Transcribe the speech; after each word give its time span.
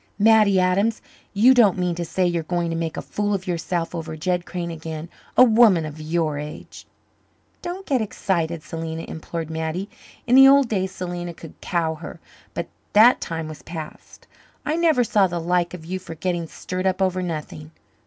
"Mattie 0.17 0.59
Adams! 0.59 0.99
You 1.31 1.53
don't 1.53 1.77
mean 1.77 1.93
to 1.93 2.03
say 2.03 2.25
you're 2.25 2.41
going 2.41 2.71
to 2.71 2.75
make 2.75 2.97
a 2.97 3.03
fool 3.03 3.35
of 3.35 3.45
yourself 3.45 3.93
over 3.93 4.17
Jed 4.17 4.47
Crane 4.47 4.71
again? 4.71 5.09
A 5.37 5.43
woman 5.43 5.85
of 5.85 6.01
your 6.01 6.39
age!" 6.39 6.87
"Don't 7.61 7.85
get 7.85 8.01
excited, 8.01 8.63
Selena," 8.63 9.03
implored 9.03 9.51
Mattie. 9.51 9.91
In 10.25 10.33
the 10.33 10.47
old 10.47 10.67
days 10.69 10.91
Selena 10.91 11.35
could 11.35 11.53
cow 11.61 11.93
her, 11.93 12.19
but 12.55 12.67
that 12.93 13.21
time 13.21 13.47
was 13.47 13.61
past. 13.61 14.25
"I 14.65 14.75
never 14.75 15.03
saw 15.03 15.27
the 15.27 15.39
like 15.39 15.75
of 15.75 15.85
you 15.85 15.99
for 15.99 16.15
getting 16.15 16.47
stirred 16.47 16.87
up 16.87 16.99
over 16.99 17.21
nothing." 17.21 17.69